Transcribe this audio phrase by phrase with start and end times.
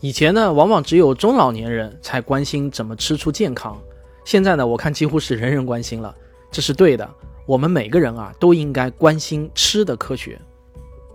[0.00, 3.76] 以前呢，往往只有中老年人才关心怎么吃出健康，
[4.24, 6.14] 现在呢，我看几乎是人人关心了，
[6.52, 7.08] 这是对的。
[7.46, 10.40] 我们每个人啊，都应该关心吃的科学。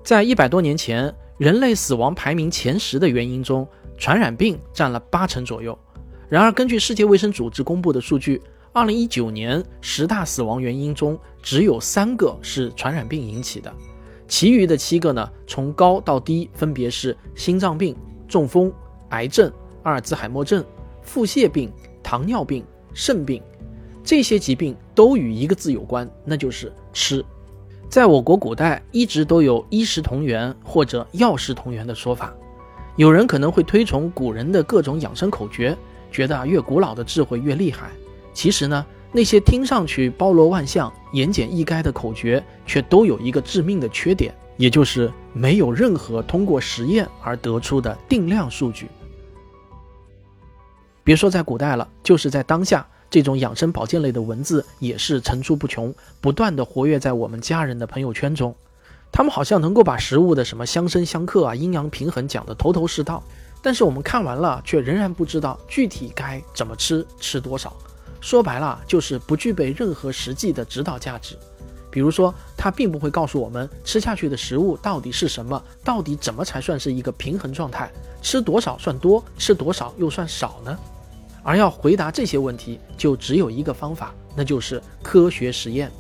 [0.03, 3.65] 在一百多年前，人类死亡排名前十的原因中，
[3.97, 5.77] 传染病占了八成左右。
[6.27, 8.41] 然而，根据世界卫生组织公布的数据，
[8.73, 13.71] 二零一九年十大死亡原因中，只有三个是传染病引起的，
[14.27, 17.95] 其余的七个呢，从高到低分别是心脏病。
[18.27, 18.71] 中风、
[19.09, 19.51] 癌症、
[19.83, 20.63] 阿尔兹海默症、
[21.01, 23.41] 腹泻病、糖尿病、肾病，
[24.03, 27.23] 这些疾病都与一个字有关，那就是吃。
[27.89, 32.33] 在我国古代一直都有医食同源或者药食同源的说法。
[32.95, 35.77] 有人可能会推崇古人的各种养生口诀，
[36.11, 37.91] 觉得啊越古老的智慧越厉害。
[38.33, 44.33] 其实呢，那些听上去包罗万象、言简意赅的口诀，却都有一个致命的缺点。
[44.57, 48.87] 也就是没有任何通过实验而得出的定量数据。
[51.03, 58.55] 别说在古代了，就是在当下，这种养生保健类的文字也是层出不穷，不断的活跃在我们家人的朋友圈中。
[59.11, 63.21] 他们好像能够把食物的什么相生相克啊、阴阳平衡讲得头头是道，
[63.61, 67.71] 但是我们看完了，却仍然不知道具体该怎么吃、吃多少。
[68.21, 71.37] 说白了，就是不具备任何实际的指导价值。
[71.93, 77.87] 比如说，它并不会告诉我们吃下去的食物到底是什么，到底怎么才算是一个平衡状态，
[78.19, 80.75] 吃多少算多，吃多少又算少呢？
[81.43, 85.91] 而要回答这些问题，就只有一个方法，那就是科学实验。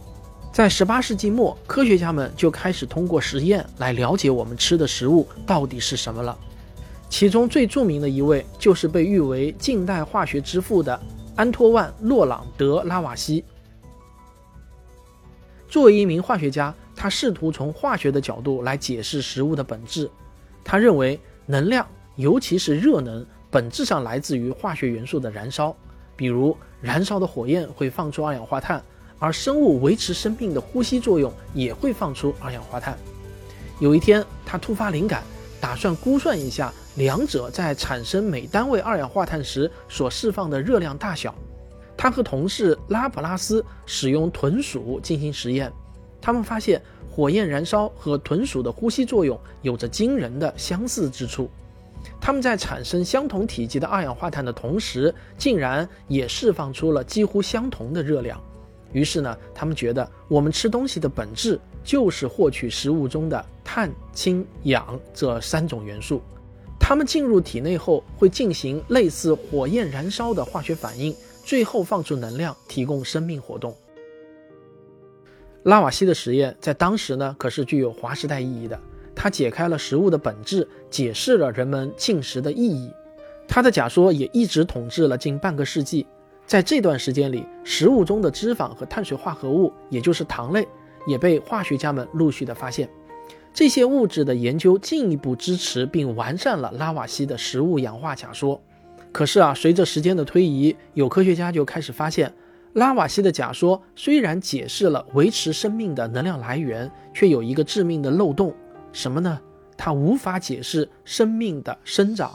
[0.51, 6.35] 在十八世纪末，科学家们就开始通过实验来了解我们吃的食物到底是什么了。
[7.07, 10.99] 其中最著名的一位，就是被誉为近代化学之父的
[11.35, 13.45] 安托万·洛朗德·拉瓦锡。
[15.73, 20.07] 作为一名化学家，他试图从化学的角度来解释食物的本质。
[20.63, 21.83] 他认为，能量，
[22.15, 25.75] 尤其是热能，本质上来自于化学元素的燃烧。
[26.15, 28.83] 比如，燃烧的火焰会放出二氧化碳，
[29.17, 32.95] 而生物维持生命的呼吸作用也会放出二氧化碳。
[33.79, 35.23] 有一天，他突发灵感，
[35.59, 41.33] 打算估算一下两者在产生每单位二氧化碳时所释放的热量大小。
[41.95, 45.71] 他和同事拉普拉斯使用豚鼠进行实验，
[46.21, 51.49] 他们发现火焰燃烧和豚鼠的呼吸作用有着惊人的相似之处。
[52.19, 58.41] 他们在产生相同体积的二氧化碳的同时，竟然也释放出了几乎相同的热量。
[58.91, 66.21] 于是呢，他们觉得我们吃东西的本质就是获取食物中的碳、氢、氧这三种元素。
[66.79, 71.15] 它们进入体内后会进行类似火焰燃烧的化学反应。
[71.43, 73.75] 最后放出能量，提供生命活动。
[75.63, 78.79] 拉瓦锡的实验在当时呢，可是具有划时代意义的。
[79.15, 82.91] 他解开了食物的本质，解释了人们进食的意义。
[83.47, 86.05] 他的假说也一直统治了近半个世纪。
[86.45, 90.67] 在这段时间里，食物中的脂肪和碳水化合物，也就是糖类，
[91.05, 92.89] 也被化学家们陆续的发现。
[93.53, 98.61] 这些物质的研究进一步支持并完善了拉瓦锡的食物氧化假说。
[99.13, 102.33] 可是啊，随着时间的推移，有科学家就开始发现，
[102.73, 108.51] 拉瓦锡的假说虽然解释了维持生命的能量来源，却有一个致命的漏洞，
[108.91, 109.39] 什么呢？
[109.77, 112.31] 它无法解释生命的生长。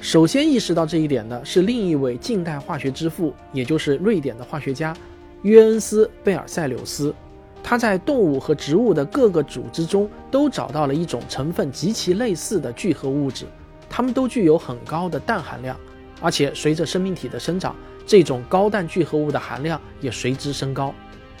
[0.00, 4.96] 首先意识到这一点的是另一位近代化学之父，也就是瑞典的化学家
[5.42, 7.14] 约恩斯·贝尔塞柳斯。
[7.62, 13.46] 他在动物和植物的各个组织中都找到了一种成分极其类似的聚合物质。
[13.90, 15.76] 它们都具有很高的氮含量，
[16.22, 20.94] 而且随着生命体的生长，这种高氮聚合物的含量也随之升高。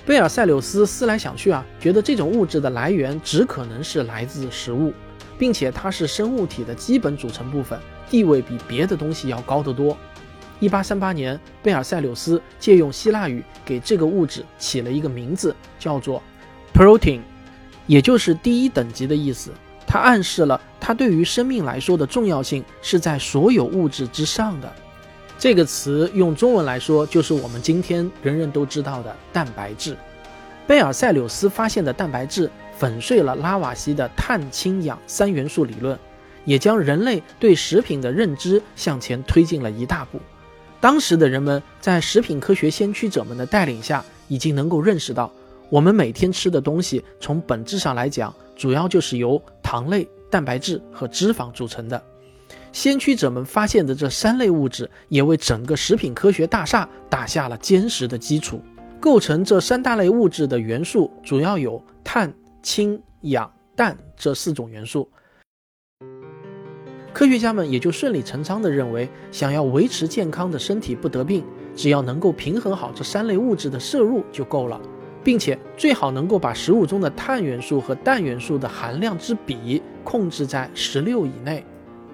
[0.04, 4.92] 贝尔塞柳斯思来想去啊，觉得这种物质的来源只可能是来自食物，
[5.38, 7.78] 并且它是生物体的基本组成部分，
[8.10, 9.96] 地位比别的东西要高得多。
[10.58, 16.22] 一八三八年，贝尔塞柳斯借用希腊语给这个物质起了一个名字，叫做
[16.74, 17.20] protein，
[17.86, 19.50] 也就是第一等级的意思。
[19.86, 24.72] 它暗示了它对于生命来说的重要性是在所有物质之上的。
[25.38, 29.96] 这个词用中文来说，就是我们今天人人都知道的蛋白质。
[30.66, 35.98] 贝尔塞柳斯发现的蛋白质粉碎了拉瓦锡的碳、氢、氧三元素理论，
[36.44, 40.20] 也将人类对食品的认知向前推进了一大步。
[40.80, 45.32] 当时的人们在食品科学先驱者们的带领下，已经能够认识到，
[45.68, 48.32] 我们每天吃的东西从本质上来讲。
[48.56, 52.02] 主要就是由糖类、蛋白质和脂肪组成的。
[52.72, 58.60] 先驱者们发现的这三类物质，也为整个食品科学大厦打下了坚实的基础。
[58.98, 62.34] 构成这三大类物质的元素，主要有碳、
[62.64, 65.08] 氢、氧、氮这四种元素。
[67.12, 71.44] 科学家们也就顺理成章地认为，想要维持健康的身体不得病，
[71.76, 74.80] 只要能够平衡好这三类物质的摄入就够了，
[75.22, 81.64] 并且最好能够把食物中的碳元素和氮元素的含量之比控制在十六以内。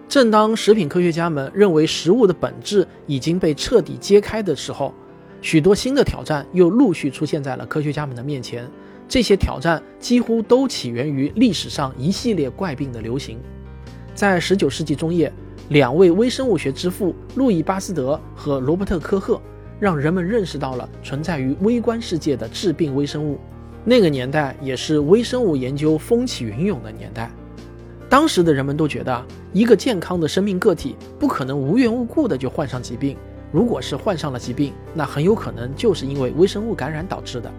[0.08, 4.94] 正当食品科学家们认为食物的本质已经被彻底揭开的时候，
[5.42, 8.68] 许多新的挑战又陆续出现在了科学家们的面前。
[9.08, 13.38] 这些挑战几乎都起源于历史上一系列怪病的流行。
[14.14, 15.32] 在19世纪中叶，
[15.68, 19.40] 两位微生物学之父路易·巴斯德和罗伯特·科赫
[19.78, 23.38] 让人们认识到了存在于微观世界的致病微生物。
[23.84, 27.30] 那个年代也是微生物研究风起云涌的年代。
[28.08, 33.16] 当时的人们都觉得，一个健康的生命个体不可能无缘无故的就患上疾病。
[33.52, 37.50] 如果是患上了疾病，那很有可能就是因为微生物感染导致的。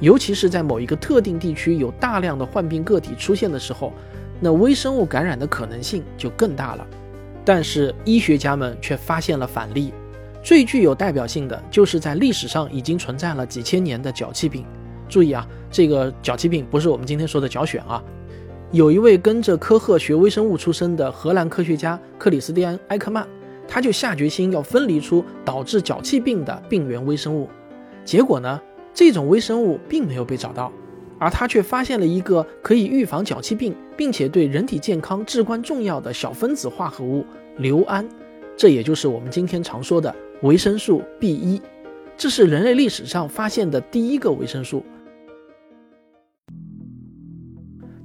[0.00, 3.92] 尤其是在某一个特定地区有大量的患病个体出现的时候。
[4.40, 6.86] 那微生物感染的可能性就更大了，
[7.44, 9.94] 但是医学家们却发现了反例。
[10.44, 14.62] 最具有代表性的就是在历史上已经存在了几千年的脚气病。
[15.08, 18.04] 注意啊，这个脚气病不是我们今天说的脚癣啊。
[18.70, 23.26] 有一位跟着科赫学微生物出身的荷兰科学家克里斯蒂安·埃克曼，
[23.66, 27.48] 他就下决心要分离出导致脚气病的病原微生物。
[28.04, 28.60] 结果呢，
[28.92, 30.70] 这种微生物并没有被找到。
[31.18, 37.24] 而他却发现了一个可以预防脚气病，并且对人体健康至关重要的小分子化合物
[37.56, 38.06] 硫胺，
[38.56, 40.14] 这也就是我们今天常说的
[40.44, 41.58] 维生素 B 一。
[42.18, 44.84] 这是人类历史上发现的第一个维生素。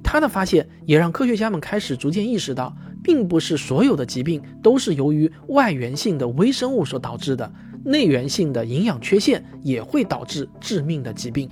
[0.02, 7.52] 他的发现也让科学家们开始逐渐意识到，并不是所有的疾病都是由于外源性的微生物所导致的，
[7.84, 11.46] 内源性的营养缺陷也会导致致命的疾病。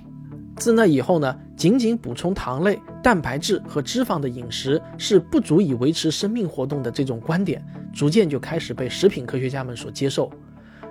[0.57, 7.63] 自那以后呢，仅仅补充糖类、蛋白质和脂肪的饮食是不足以维持生命活动的这种观点，
[7.93, 10.33] 逐渐就开始被食品科学家们所接受。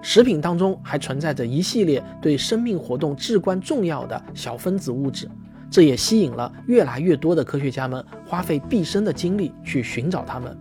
[0.02, 5.30] 食品当中还存在着一系列对生命活动至关重要的小分子物质，
[5.70, 10.58] 这也吸引了越来越多的科学家们花费毕生的精力去寻找它们。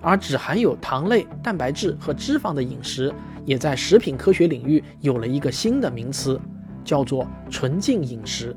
[0.00, 3.12] 而只含有糖类、蛋白质和脂肪的饮食，
[3.44, 6.40] 也在食品科学领域有了一个新的名词。
[6.82, 8.56] 叫做纯净饮食，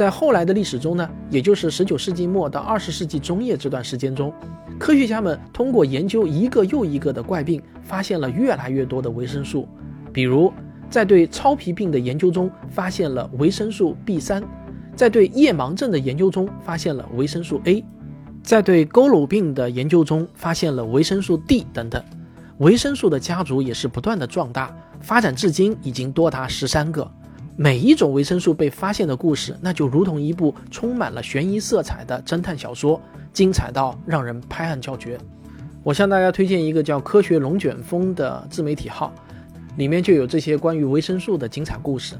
[0.00, 4.32] 在后来的历史中呢，也就是十九世纪末到二十世纪中叶这段时间中，
[4.78, 9.68] 科学家们通过研究一个又一个的怪病，发现了越来越多的维生素。
[10.10, 10.50] 比如，
[10.88, 14.42] 在对糙皮病的研究中发现了维生素 B 三，
[14.96, 17.84] 在对夜盲症的研究中发现了维生素 A，
[18.42, 22.02] 在对佝偻病的研究中发现了维生素 D 等等。
[22.56, 27.06] 维生素的家族也是不断的壮大，发展至今已经多达十三个。
[27.62, 32.98] 每一种维生素被发现的故事，那就如同一部充满了悬疑色彩的侦探小说，
[33.34, 35.18] 精彩到让人拍案叫绝。
[35.82, 39.12] 我向大家推荐一个叫“科学龙卷风”的自媒体号，
[39.76, 42.14] 里面就有这些关于维生素的精彩故事。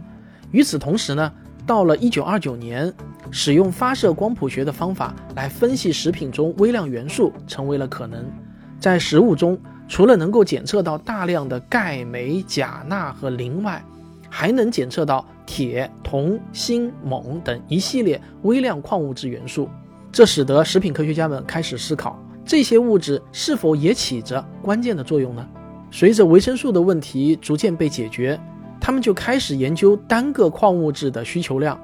[0.51, 1.33] 与此同时呢，
[1.67, 2.93] 到了一九二九年，
[3.31, 8.31] 使用发射光谱学的方法来分析食品中微量元素成为了可能。
[8.79, 9.59] 在食物中，
[9.89, 13.83] 除了能够检测到大量的钙、镁、钾、钠和磷外，
[14.31, 19.69] 还能检测到铁、铜、锌、锰等一系列微量矿物质元素，
[20.13, 25.47] 这使得食品科学家们开始思考，这些物质是否也起着关键的作用呢？
[25.91, 28.41] 随着维生素的问题逐渐被解决，
[28.81, 31.79] 他们就开始研究单个矿物质的需求量。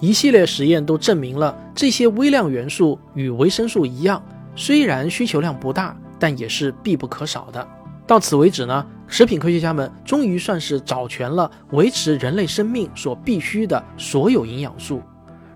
[0.00, 4.22] 一系列实验都证明了这些微量元素与维生素一样，
[4.54, 7.66] 虽然需求量不大，但也是必不可少的。
[8.06, 8.86] 到此为止呢？
[9.10, 15.02] 食品科学家们终于算是找全了维持人类生命所必需的所有营养素。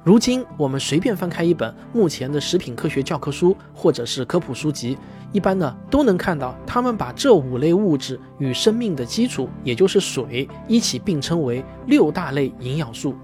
[0.02, 4.96] 如今，我们随便翻开一本目前的食品科学教科书或者是科普书籍，
[5.32, 13.14] 一般呢都能看到他们把这五类物质与生命的基础，也就是水，一起并称为六大类营养素。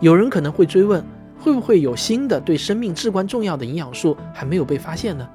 [0.00, 1.02] 有人可能会追问，
[1.38, 5.26] 会不会有新的对生命至关重要的营养素还没有被发现呢？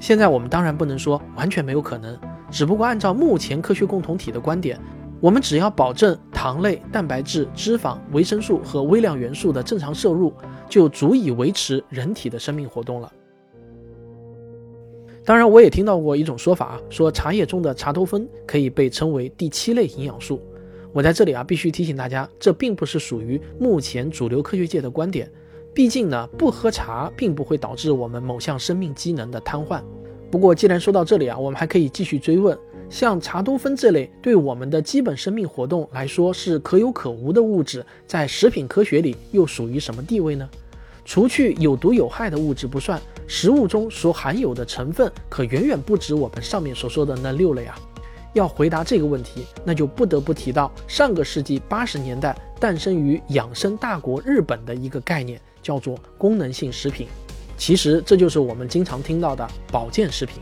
[0.00, 2.18] 现在我们当然不能说完全没有可能。
[2.52, 4.78] 只不过按照目前科学共同体的观点，
[5.20, 10.32] 我们只要保证糖类、蛋白质、脂肪、维生素和微量元素的正常摄入，
[10.68, 13.10] 就足以维持人体的生命活动了。
[15.24, 20.42] 当然，我也听到过一种说法啊，说茶叶中的茶多酚可以被称为第七类营养素。
[20.92, 25.30] 我在这里啊，必须提醒大家，这并不是属于目前主流科学界的观点。
[25.72, 29.80] 毕竟呢，不喝茶并不会导致我们某项生命机能的瘫痪。
[30.32, 32.58] 不过，既然说到这里啊，我们还可以继续追问：
[32.88, 40.48] 像茶多酚这类对我们的基本生命活动来说是可有可无的物质，在食品科学里又属于什么地位呢？
[41.04, 47.78] 除去有毒有害的物质不算，食物中所含有的成分可远远不止我们上面所说的那六类啊。
[48.32, 57.06] 要回答这个问题，那就不得不提到上个世纪八十年代诞生于养生大国日本的一个概念，叫做功能性食品。
[57.56, 60.36] 其实这就是我们经常听到的保健食品。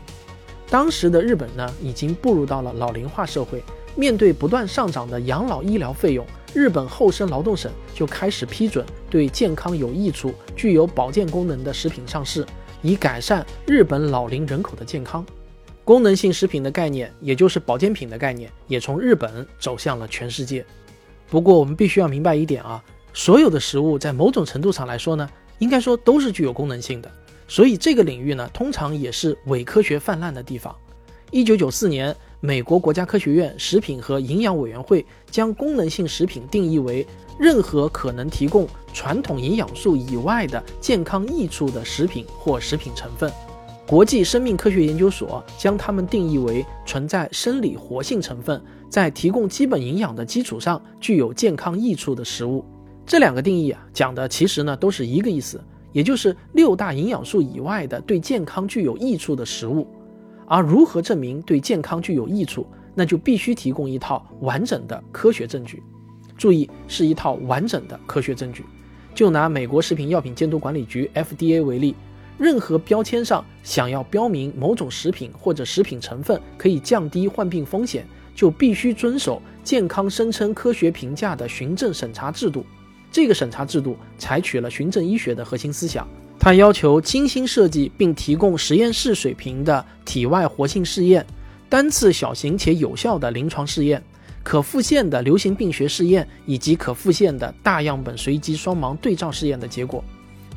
[0.69, 3.61] 当时的日本呢，已经步入到了老龄化社会，
[3.95, 12.45] 面对不断上涨的养老医疗费用，日本厚生劳动省就开始批准对健康有益处、具有保健功能的食品上市，
[12.81, 15.25] 以改善日本老龄人口的健康。
[15.83, 20.65] 功能性食品的概念，也就是保健品的概念，也从日本走向了全世界。
[21.29, 22.81] 不过，我们必须要明白一点啊，
[23.13, 25.29] 所有的食物在某种程度上来说呢，
[25.61, 27.09] 应该说都是具有功能性的。
[27.47, 30.75] 所以，这个领域呢，通常也是伪科学泛滥的地方。
[31.29, 37.05] 一九九四年，美国国家科学院食品和营养委员会将功能性食品定义为
[37.39, 43.31] 任何可能提供传统营养素以外的健康益处的食品或食品成分。
[43.87, 52.63] 国际生命科学研究所将它们定义为存在生理活性成分，在提供基本营养的基础上具有健康益处的食物。
[53.11, 59.85] 这两个定义啊，讲的其实呢都是一个意思，也就是六大营养素以外的对健康具有益处的食物。
[60.47, 62.65] 而如何证明对健康具有益处，
[62.95, 65.83] 那就必须提供一套完整的科学证据。
[66.37, 68.63] 注意，是一套完整的科学证据。
[69.13, 71.93] 就拿美国食品药品监督管理局 FDA 为例。
[72.37, 82.65] 任何标签上想要标明某种食品或者食品成分可以降低患病风险，就必须遵守健康声称科学评价的循证审查制度。
[83.11, 86.07] 这个审查制度采取了循证医学的核心思想，
[86.39, 91.25] 它要求精心设计并提供实验室水平的体外活性试验、
[91.69, 94.01] 单次小型且有效的临床试验、
[94.41, 100.03] 可复现的流行病学试验以及可复现的大样本随机双盲对照试验的结果。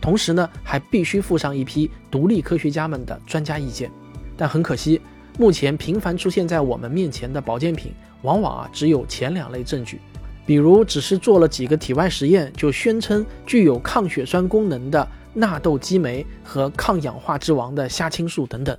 [0.00, 3.90] 同时呢，还必须附上一批独立科学家们的专家意见。
[4.36, 5.00] 但很可惜，
[5.38, 7.92] 目前频繁出现在我们面前的保健品，
[8.22, 10.00] 往往啊只有前两类证据，
[10.46, 18.76] 比如只是做了几个体外实验就宣称具有抗血栓功能的纳豆激酶和抗氧化之王的虾青素等等。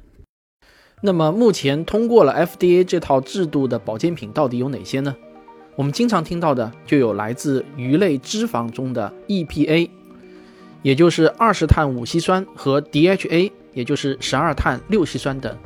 [1.02, 5.16] 那么目前通过了 FDA 这套制度的保健品到底有哪些呢？
[5.76, 9.90] 我们经常听到的就有来自鱼类脂肪中的 EPA。
[10.82, 15.58] 也就是二十碳五烯酸和 DHA，也就是十二碳六烯酸等，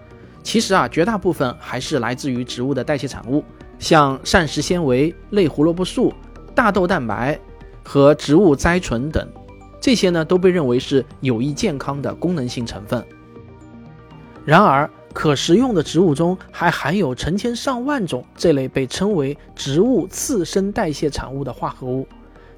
[0.41, 3.43] 其实啊，绝大部分还是来自于植物的代谢产物，
[3.79, 6.13] 像膳食纤维、类胡萝卜素、
[6.53, 7.39] 大豆蛋白
[7.81, 9.27] 和植物甾醇等，
[9.81, 13.03] 这些呢都被认为是有益健康的功能性成分。
[14.45, 22.07] 然而，可食用的植物中还含有成千上万种这类被称为植物次生代谢产物的化合物。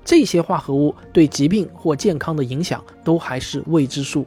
[0.03, 4.25] 这些化合物对疾病或健康的影响都还是未知数，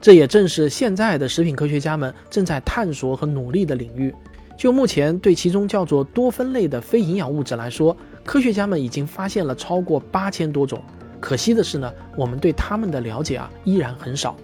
[0.00, 4.14] 这也正是现在的食品科学家们正在探索和努力的领域。
[4.56, 10.80] 就目前对其中叫做多酚类的非营养物质来说，科学家们已经发现了超过八千多种。
[11.20, 14.36] 可惜的是呢，我们对它们的了解啊依然很少。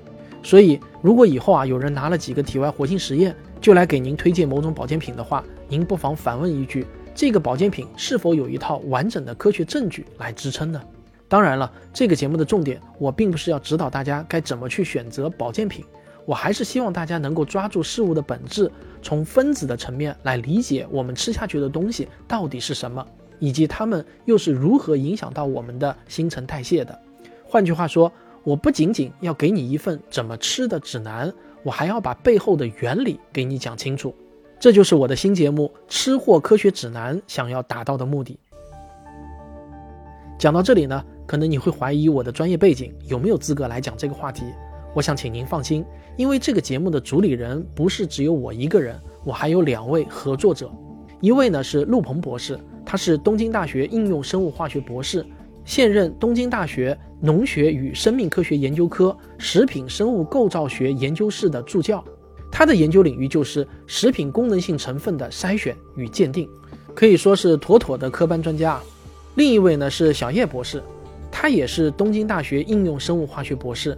[0.42, 6.86] 所以，如果以后啊有人拿了几个体外活性实验就来给您推荐某种保健品的话，您不妨反问一句。
[7.14, 10.80] 这个保健品是否有一套完整的科学证据来支撑呢？
[11.28, 15.84] 当然了，这个节目的重点，我并不是要指导大家该怎么去选择保健品，
[16.30, 18.70] 我还是希望大家能够抓住事物的本质，
[19.02, 23.04] 从分子的层面来理解我们吃下去的东西到底是什么，
[23.40, 26.96] 以及它们又是如何影响到我们的新陈代谢的。
[27.44, 28.12] 换句话说，
[28.44, 31.34] 我不仅仅要给你一份怎么吃的指南，
[31.64, 34.14] 我还要把背后的原理给你讲清楚。
[34.60, 38.38] 这就是我的新节目《吃货科学指南》想要达到的目的。
[40.38, 44.44] 讲到这里呢，可能你会怀疑我的专业背景有没有资格来讲这个话题。
[44.94, 45.84] 我想请您放心，
[46.16, 50.70] 因为这个节目的主理人不是只有我一个人，我还有两位合作者。
[51.20, 55.24] 一位呢是陆鹏博士，他是东京大学应用生物化学博士，
[55.64, 62.02] 现任东京大学农学与生命科学研究科食品生物构造学研究室的助教。
[62.50, 66.48] 他的研究领域就是食品功能性成分的筛选与鉴定，
[66.94, 68.80] 可以说是妥妥的科班专家。
[69.36, 70.82] 另一位呢是小叶博士，
[71.30, 73.96] 他也是东京大学应用生物化学博士，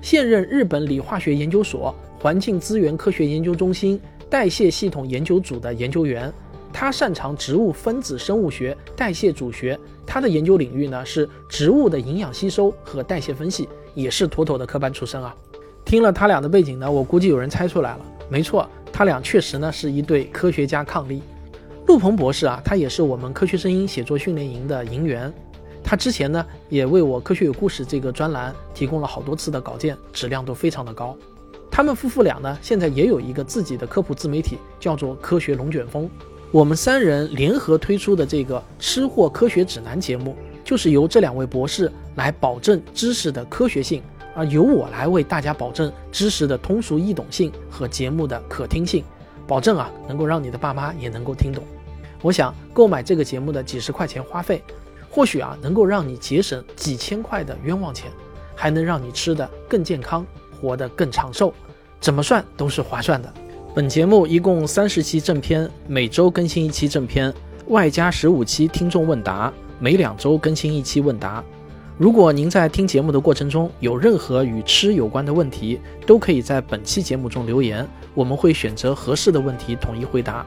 [0.00, 4.00] 现任日本理化学研究所环境资源科学研究中心
[4.30, 6.32] 代谢系统研究组的研究员。
[6.70, 9.76] 他擅长植物分子生物学、代谢组学，
[10.06, 15.34] 他的研究领域呢是植物的营养吸收和代谢分析，也是妥妥的科班出身啊。
[15.84, 18.00] 听了他俩的背景呢，我估计有人猜出来了。
[18.28, 21.20] 没错，他俩确实呢是一对科学家伉俪。
[21.86, 25.32] 陆鹏博士啊，他也是我们科学声音写作训练营的营员。
[25.82, 31.16] 他之前呢也为我《科学有故事》这个专栏提供了好多次的稿件，质量都非常的高。
[31.70, 36.10] 他们夫妇俩呢现在也有一个自己的科普自媒体，叫做“科学龙卷风”。
[36.50, 44.02] 我们三人联合推出的这个《吃货科学指南》节目，就是由这两位博士来保证知识的科学性，
[44.34, 49.04] 而由我来为大家保证知识的通俗易懂性和节目的可听性，
[49.46, 51.62] 保证啊能够让你的爸妈也能够听懂。
[52.22, 54.60] 我想购买这个节目的几十块钱花费，
[55.18, 58.08] 或许啊能够让你节省几千块的冤枉钱，
[58.54, 60.24] 还能让你吃得更健康，
[60.60, 61.52] 活得更长寿，
[62.00, 63.34] 怎么算都是划算的。
[63.74, 67.34] 本节目一共三十期正片，每周更新一期正片，
[67.66, 71.42] 外加十五期听众问答，每两周更新一期问答。
[71.96, 77.84] 如果您在听节目的过程中有任何与吃有关的问题，都可以在本期节目中留言，
[78.14, 80.46] 我们会选择合适的问题统一回答。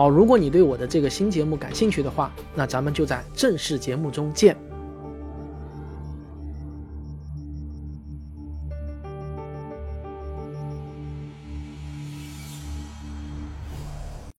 [0.00, 4.56] 好，如果你对我的这个新节目感兴趣的话，那咱们就在正式节目中见。